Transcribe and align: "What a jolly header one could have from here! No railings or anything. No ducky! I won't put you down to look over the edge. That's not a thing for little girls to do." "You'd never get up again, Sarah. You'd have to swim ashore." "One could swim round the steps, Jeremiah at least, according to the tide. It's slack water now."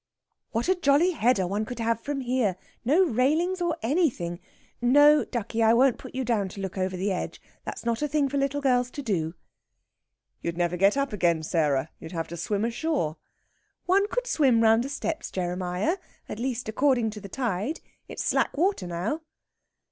"What 0.49 0.67
a 0.67 0.73
jolly 0.73 1.11
header 1.11 1.45
one 1.45 1.63
could 1.63 1.77
have 1.77 1.99
from 1.99 2.21
here! 2.21 2.55
No 2.83 3.05
railings 3.05 3.61
or 3.61 3.77
anything. 3.83 4.39
No 4.81 5.23
ducky! 5.23 5.61
I 5.61 5.75
won't 5.75 5.99
put 5.99 6.15
you 6.15 6.25
down 6.25 6.49
to 6.49 6.59
look 6.59 6.75
over 6.75 6.97
the 6.97 7.11
edge. 7.11 7.39
That's 7.65 7.85
not 7.85 8.01
a 8.01 8.07
thing 8.07 8.27
for 8.27 8.37
little 8.39 8.61
girls 8.61 8.89
to 8.89 9.03
do." 9.03 9.35
"You'd 10.41 10.57
never 10.57 10.75
get 10.75 10.97
up 10.97 11.13
again, 11.13 11.43
Sarah. 11.43 11.91
You'd 11.99 12.13
have 12.13 12.27
to 12.29 12.37
swim 12.37 12.65
ashore." 12.65 13.17
"One 13.85 14.07
could 14.07 14.25
swim 14.25 14.61
round 14.63 14.83
the 14.83 14.89
steps, 14.89 15.29
Jeremiah 15.29 15.97
at 16.27 16.39
least, 16.39 16.67
according 16.67 17.11
to 17.11 17.21
the 17.21 17.29
tide. 17.29 17.79
It's 18.07 18.23
slack 18.25 18.57
water 18.57 18.87
now." 18.87 19.21